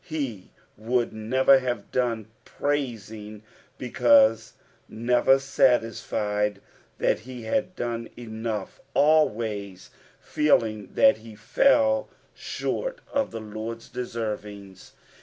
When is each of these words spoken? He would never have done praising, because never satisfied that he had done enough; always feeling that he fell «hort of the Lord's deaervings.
He 0.03 0.49
would 0.77 1.13
never 1.13 1.59
have 1.59 1.91
done 1.91 2.25
praising, 2.43 3.43
because 3.77 4.53
never 4.89 5.37
satisfied 5.37 6.59
that 6.97 7.19
he 7.19 7.43
had 7.43 7.75
done 7.75 8.09
enough; 8.17 8.81
always 8.95 9.91
feeling 10.19 10.89
that 10.95 11.17
he 11.17 11.35
fell 11.35 12.09
«hort 12.33 12.97
of 13.13 13.29
the 13.29 13.39
Lord's 13.41 13.89
deaervings. 13.91 14.93